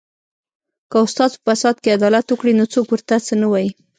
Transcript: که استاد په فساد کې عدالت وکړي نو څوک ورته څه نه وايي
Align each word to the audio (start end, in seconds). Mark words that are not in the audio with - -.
که 0.91 0.97
استاد 1.05 1.31
په 1.35 1.41
فساد 1.55 1.75
کې 1.83 1.95
عدالت 1.97 2.25
وکړي 2.29 2.53
نو 2.59 2.65
څوک 2.73 2.85
ورته 2.89 3.15
څه 3.27 3.33
نه 3.41 3.47
وايي 3.51 3.71